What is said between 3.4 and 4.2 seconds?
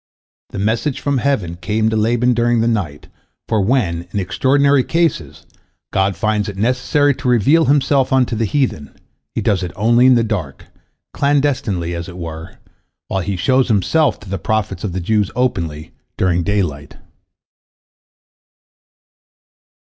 for when, in